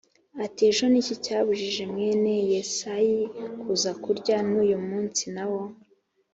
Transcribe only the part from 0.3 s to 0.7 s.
ati